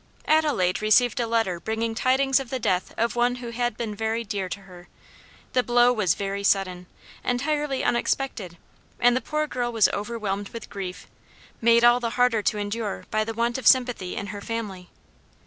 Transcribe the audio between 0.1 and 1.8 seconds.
Adelaide received a letter